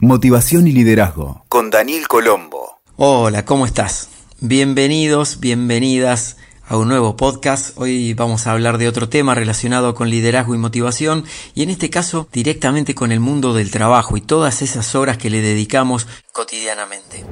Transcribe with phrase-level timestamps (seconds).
[0.00, 2.80] Motivación y Liderazgo con Daniel Colombo.
[2.96, 4.10] Hola, ¿cómo estás?
[4.40, 6.36] Bienvenidos, bienvenidas
[6.68, 7.78] a un nuevo podcast.
[7.78, 11.24] Hoy vamos a hablar de otro tema relacionado con liderazgo y motivación
[11.54, 15.30] y en este caso directamente con el mundo del trabajo y todas esas horas que
[15.30, 17.24] le dedicamos cotidianamente.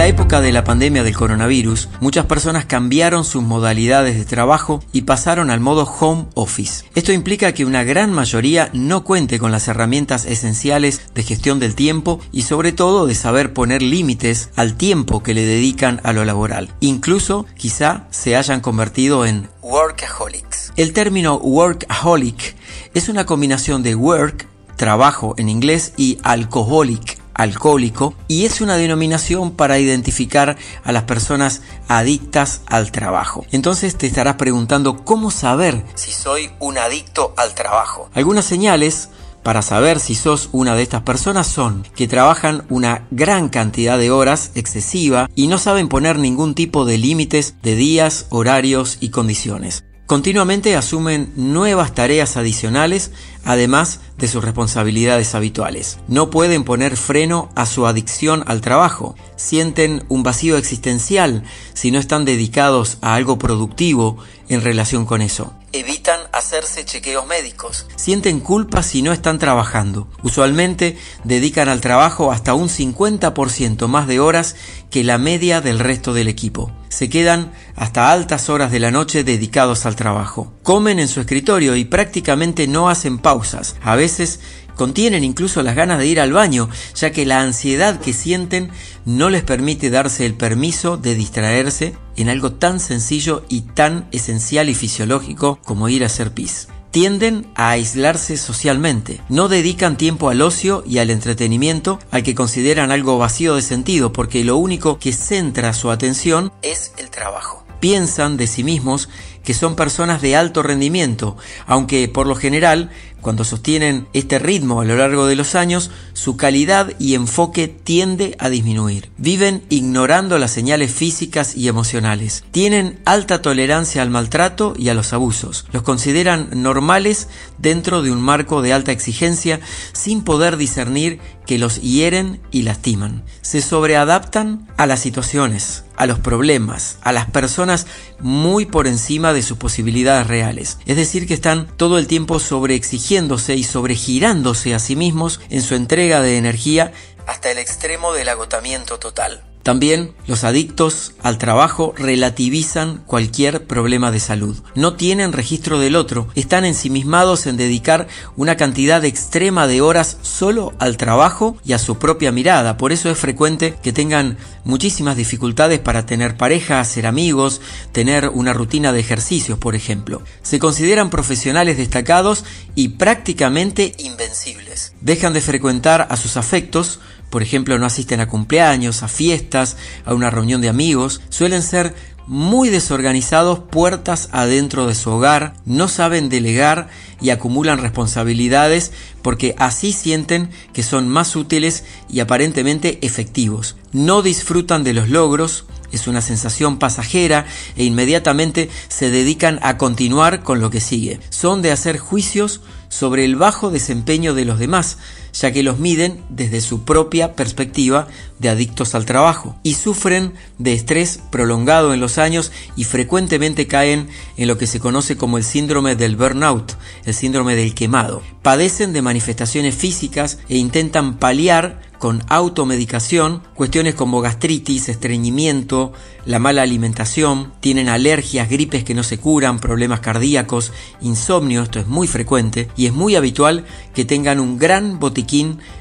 [0.00, 5.02] La época de la pandemia del coronavirus, muchas personas cambiaron sus modalidades de trabajo y
[5.02, 6.86] pasaron al modo home office.
[6.94, 11.74] Esto implica que una gran mayoría no cuente con las herramientas esenciales de gestión del
[11.74, 16.24] tiempo y sobre todo de saber poner límites al tiempo que le dedican a lo
[16.24, 16.70] laboral.
[16.80, 20.72] Incluso quizá se hayan convertido en workaholics.
[20.76, 22.56] El término workaholic
[22.94, 29.52] es una combinación de work, trabajo en inglés, y alcoholic, alcohólico y es una denominación
[29.52, 33.46] para identificar a las personas adictas al trabajo.
[33.50, 38.10] Entonces te estarás preguntando cómo saber si soy un adicto al trabajo.
[38.14, 39.08] Algunas señales
[39.42, 44.10] para saber si sos una de estas personas son que trabajan una gran cantidad de
[44.10, 49.84] horas excesiva y no saben poner ningún tipo de límites de días, horarios y condiciones.
[50.10, 53.12] Continuamente asumen nuevas tareas adicionales,
[53.44, 56.00] además de sus responsabilidades habituales.
[56.08, 59.14] No pueden poner freno a su adicción al trabajo.
[59.36, 61.44] Sienten un vacío existencial
[61.74, 65.54] si no están dedicados a algo productivo en relación con eso.
[65.72, 67.86] Evitan hacerse chequeos médicos.
[67.94, 70.08] Sienten culpa si no están trabajando.
[70.24, 74.56] Usualmente dedican al trabajo hasta un 50% más de horas
[74.90, 76.72] que la media del resto del equipo.
[76.88, 80.52] Se quedan hasta altas horas de la noche dedicados al trabajo.
[80.64, 83.76] Comen en su escritorio y prácticamente no hacen pausas.
[83.80, 84.40] A veces
[84.80, 88.70] contienen incluso las ganas de ir al baño, ya que la ansiedad que sienten
[89.04, 94.70] no les permite darse el permiso de distraerse en algo tan sencillo y tan esencial
[94.70, 99.20] y fisiológico como ir a hacer pis tienden a aislarse socialmente.
[99.28, 104.12] No dedican tiempo al ocio y al entretenimiento al que consideran algo vacío de sentido
[104.14, 107.64] porque lo único que centra su atención es el trabajo.
[107.80, 109.08] Piensan de sí mismos
[109.44, 111.36] que son personas de alto rendimiento,
[111.66, 112.90] aunque por lo general
[113.20, 118.34] cuando sostienen este ritmo a lo largo de los años, su calidad y enfoque tiende
[118.38, 119.10] a disminuir.
[119.18, 122.44] Viven ignorando las señales físicas y emocionales.
[122.50, 125.66] Tienen alta tolerancia al maltrato y a los abusos.
[125.72, 129.60] Los consideran normales dentro de un marco de alta exigencia
[129.92, 133.24] sin poder discernir que los hieren y lastiman.
[133.42, 137.86] Se sobreadaptan a las situaciones, a los problemas, a las personas
[138.20, 140.78] muy por encima de sus posibilidades reales.
[140.86, 145.74] Es decir, que están todo el tiempo sobreexigiendo y sobregirándose a sí mismos en su
[145.74, 146.92] entrega de energía
[147.26, 149.49] hasta el extremo del agotamiento total.
[149.70, 154.56] También los adictos al trabajo relativizan cualquier problema de salud.
[154.74, 160.72] No tienen registro del otro, están ensimismados en dedicar una cantidad extrema de horas solo
[160.80, 162.76] al trabajo y a su propia mirada.
[162.76, 167.60] Por eso es frecuente que tengan muchísimas dificultades para tener pareja, ser amigos,
[167.92, 170.20] tener una rutina de ejercicios, por ejemplo.
[170.42, 172.44] Se consideran profesionales destacados
[172.74, 174.94] y prácticamente invencibles.
[175.00, 176.98] Dejan de frecuentar a sus afectos,
[177.30, 181.94] por ejemplo, no asisten a cumpleaños, a fiestas, a una reunión de amigos, suelen ser
[182.26, 186.88] muy desorganizados puertas adentro de su hogar, no saben delegar
[187.20, 188.92] y acumulan responsabilidades
[189.22, 193.76] porque así sienten que son más útiles y aparentemente efectivos.
[193.90, 200.44] No disfrutan de los logros, es una sensación pasajera e inmediatamente se dedican a continuar
[200.44, 201.18] con lo que sigue.
[201.30, 204.98] Son de hacer juicios sobre el bajo desempeño de los demás,
[205.32, 208.08] ya que los miden desde su propia perspectiva
[208.38, 214.08] de adictos al trabajo y sufren de estrés prolongado en los años y frecuentemente caen
[214.36, 218.22] en lo que se conoce como el síndrome del burnout, el síndrome del quemado.
[218.42, 225.92] Padecen de manifestaciones físicas e intentan paliar con automedicación, cuestiones como gastritis, estreñimiento,
[226.24, 230.72] la mala alimentación, tienen alergias, gripes que no se curan, problemas cardíacos,
[231.02, 234.98] insomnio, esto es muy frecuente y es muy habitual que tengan un gran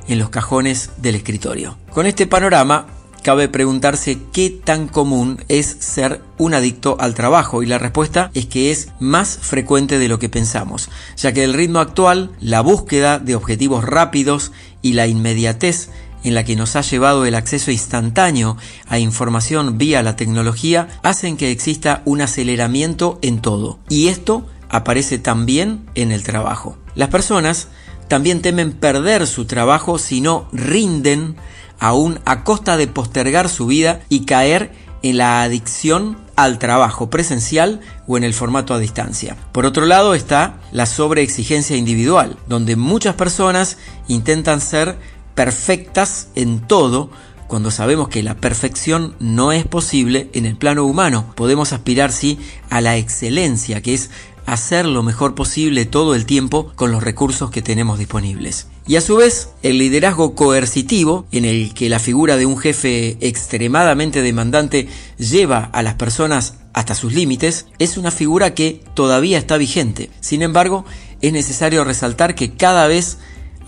[0.07, 1.77] en los cajones del escritorio.
[1.91, 2.87] Con este panorama,
[3.23, 8.45] cabe preguntarse qué tan común es ser un adicto al trabajo y la respuesta es
[8.45, 13.19] que es más frecuente de lo que pensamos, ya que el ritmo actual, la búsqueda
[13.19, 14.51] de objetivos rápidos
[14.81, 15.89] y la inmediatez
[16.23, 18.57] en la que nos ha llevado el acceso instantáneo
[18.87, 23.79] a información vía la tecnología hacen que exista un aceleramiento en todo.
[23.87, 26.77] Y esto aparece también en el trabajo.
[26.95, 27.69] Las personas
[28.09, 31.37] también temen perder su trabajo si no rinden
[31.79, 37.79] aún a costa de postergar su vida y caer en la adicción al trabajo presencial
[38.07, 39.37] o en el formato a distancia.
[39.51, 43.77] Por otro lado está la sobreexigencia individual, donde muchas personas
[44.07, 44.97] intentan ser
[45.35, 47.11] perfectas en todo
[47.47, 51.33] cuando sabemos que la perfección no es posible en el plano humano.
[51.35, 52.39] Podemos aspirar sí
[52.69, 54.11] a la excelencia, que es
[54.53, 58.67] hacer lo mejor posible todo el tiempo con los recursos que tenemos disponibles.
[58.87, 63.17] Y a su vez, el liderazgo coercitivo, en el que la figura de un jefe
[63.21, 64.87] extremadamente demandante
[65.17, 70.09] lleva a las personas hasta sus límites, es una figura que todavía está vigente.
[70.21, 70.85] Sin embargo,
[71.21, 73.17] es necesario resaltar que cada vez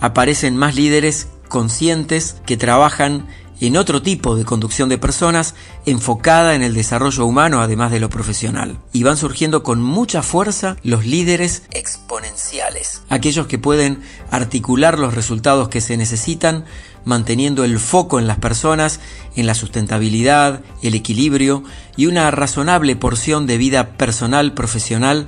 [0.00, 3.26] aparecen más líderes conscientes que trabajan
[3.66, 5.54] en otro tipo de conducción de personas
[5.86, 8.78] enfocada en el desarrollo humano además de lo profesional.
[8.92, 15.68] Y van surgiendo con mucha fuerza los líderes exponenciales, aquellos que pueden articular los resultados
[15.68, 16.64] que se necesitan
[17.04, 19.00] manteniendo el foco en las personas,
[19.36, 21.64] en la sustentabilidad, el equilibrio
[21.96, 25.26] y una razonable porción de vida personal, profesional,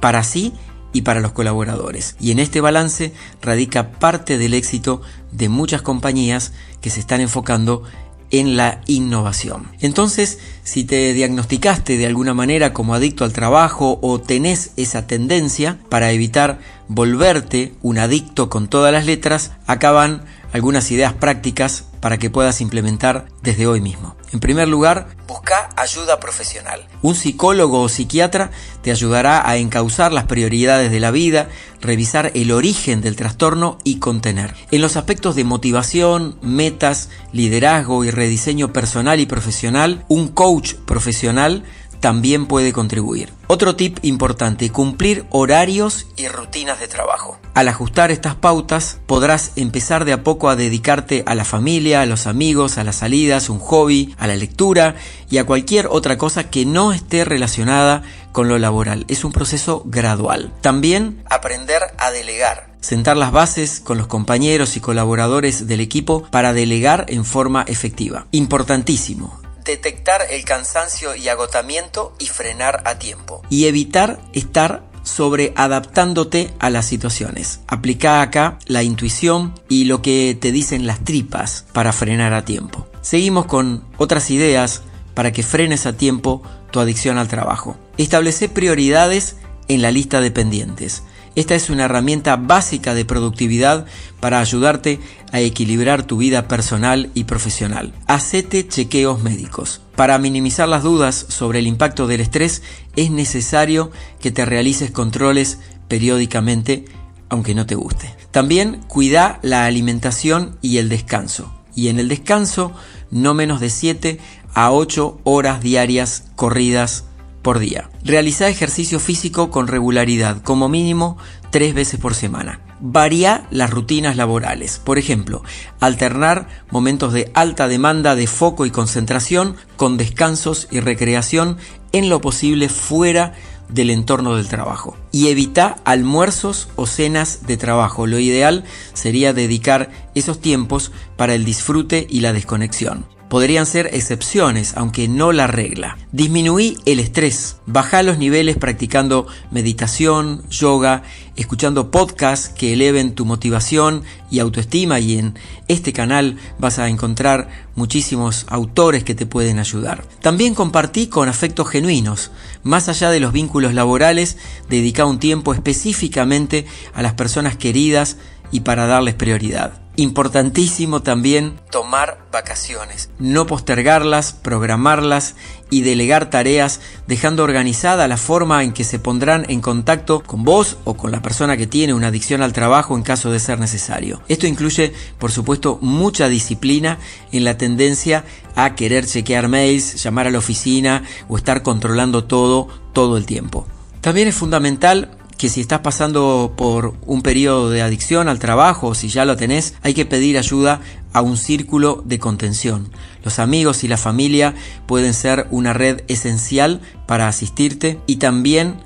[0.00, 0.52] para sí
[0.96, 2.16] y para los colaboradores.
[2.18, 3.12] Y en este balance
[3.42, 7.82] radica parte del éxito de muchas compañías que se están enfocando
[8.30, 9.68] en la innovación.
[9.80, 15.78] Entonces, si te diagnosticaste de alguna manera como adicto al trabajo o tenés esa tendencia
[15.90, 22.30] para evitar volverte un adicto con todas las letras, acaban algunas ideas prácticas para que
[22.30, 24.15] puedas implementar desde hoy mismo.
[24.32, 26.86] En primer lugar, busca ayuda profesional.
[27.02, 28.50] Un psicólogo o psiquiatra
[28.82, 31.48] te ayudará a encauzar las prioridades de la vida,
[31.80, 34.54] revisar el origen del trastorno y contener.
[34.70, 41.64] En los aspectos de motivación, metas, liderazgo y rediseño personal y profesional, un coach profesional
[42.00, 43.32] también puede contribuir.
[43.48, 47.38] Otro tip importante, cumplir horarios y rutinas de trabajo.
[47.54, 52.06] Al ajustar estas pautas podrás empezar de a poco a dedicarte a la familia, a
[52.06, 54.96] los amigos, a las salidas, un hobby, a la lectura
[55.30, 58.02] y a cualquier otra cosa que no esté relacionada
[58.32, 59.04] con lo laboral.
[59.08, 60.52] Es un proceso gradual.
[60.60, 66.52] También aprender a delegar sentar las bases con los compañeros y colaboradores del equipo para
[66.52, 68.26] delegar en forma efectiva.
[68.30, 73.42] Importantísimo, detectar el cansancio y agotamiento y frenar a tiempo.
[73.50, 77.60] Y evitar estar sobre adaptándote a las situaciones.
[77.68, 82.88] Aplica acá la intuición y lo que te dicen las tripas para frenar a tiempo.
[83.02, 84.82] Seguimos con otras ideas
[85.14, 87.76] para que frenes a tiempo tu adicción al trabajo.
[87.98, 89.36] Establece prioridades
[89.68, 91.02] en la lista de pendientes.
[91.36, 93.84] Esta es una herramienta básica de productividad
[94.20, 94.98] para ayudarte
[95.32, 97.92] a equilibrar tu vida personal y profesional.
[98.06, 99.82] Hacete chequeos médicos.
[99.94, 102.62] Para minimizar las dudas sobre el impacto del estrés
[102.96, 106.86] es necesario que te realices controles periódicamente
[107.28, 108.14] aunque no te guste.
[108.30, 111.52] También cuida la alimentación y el descanso.
[111.74, 112.72] Y en el descanso
[113.10, 114.18] no menos de 7
[114.54, 117.05] a 8 horas diarias corridas
[117.46, 117.90] por.
[118.02, 121.16] Realiza ejercicio físico con regularidad, como mínimo
[121.52, 122.60] tres veces por semana.
[122.80, 124.80] Varía las rutinas laborales.
[124.82, 125.44] Por ejemplo,
[125.78, 131.58] alternar momentos de alta demanda de foco y concentración con descansos y recreación
[131.92, 133.32] en lo posible fuera
[133.68, 134.96] del entorno del trabajo.
[135.12, 138.08] Y evita almuerzos o cenas de trabajo.
[138.08, 144.74] Lo ideal sería dedicar esos tiempos para el disfrute y la desconexión podrían ser excepciones,
[144.76, 145.98] aunque no la regla.
[146.12, 151.02] Disminuí el estrés, baja los niveles practicando meditación, yoga,
[151.36, 157.48] escuchando podcasts que eleven tu motivación y autoestima y en este canal vas a encontrar
[157.74, 160.04] muchísimos autores que te pueden ayudar.
[160.20, 162.30] También compartí con afectos genuinos,
[162.62, 164.38] más allá de los vínculos laborales,
[164.70, 168.16] dedica un tiempo específicamente a las personas queridas
[168.50, 169.72] y para darles prioridad.
[169.98, 175.36] Importantísimo también tomar vacaciones, no postergarlas, programarlas
[175.70, 180.76] y delegar tareas, dejando organizada la forma en que se pondrán en contacto con vos
[180.84, 184.20] o con la persona que tiene una adicción al trabajo en caso de ser necesario.
[184.28, 186.98] Esto incluye, por supuesto, mucha disciplina
[187.32, 188.24] en la tendencia
[188.54, 193.66] a querer chequear mails, llamar a la oficina o estar controlando todo todo el tiempo.
[194.02, 198.94] También es fundamental que si estás pasando por un periodo de adicción al trabajo o
[198.94, 200.80] si ya lo tenés, hay que pedir ayuda
[201.12, 202.90] a un círculo de contención.
[203.24, 204.54] Los amigos y la familia
[204.86, 208.76] pueden ser una red esencial para asistirte y también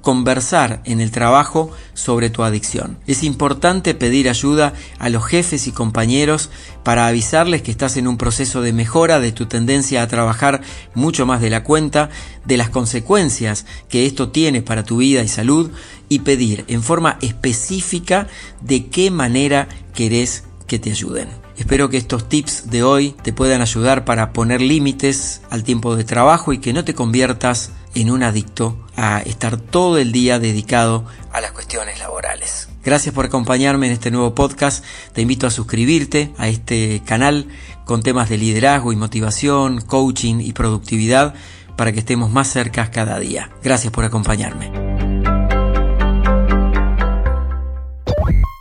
[0.00, 2.98] conversar en el trabajo sobre tu adicción.
[3.06, 6.50] Es importante pedir ayuda a los jefes y compañeros
[6.82, 10.62] para avisarles que estás en un proceso de mejora de tu tendencia a trabajar
[10.94, 12.10] mucho más de la cuenta,
[12.44, 15.70] de las consecuencias que esto tiene para tu vida y salud
[16.08, 18.26] y pedir en forma específica
[18.60, 21.28] de qué manera querés que te ayuden.
[21.56, 26.04] Espero que estos tips de hoy te puedan ayudar para poner límites al tiempo de
[26.04, 31.06] trabajo y que no te conviertas en un adicto a estar todo el día dedicado
[31.32, 32.68] a las cuestiones laborales.
[32.84, 34.84] Gracias por acompañarme en este nuevo podcast.
[35.14, 37.46] Te invito a suscribirte a este canal
[37.86, 41.34] con temas de liderazgo y motivación, coaching y productividad
[41.78, 43.50] para que estemos más cerca cada día.
[43.62, 44.70] Gracias por acompañarme.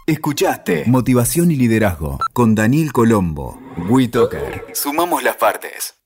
[0.08, 3.60] Escuchaste Motivación y Liderazgo con Daniel Colombo.
[3.90, 4.68] WeToker.
[4.74, 5.99] Sumamos las partes.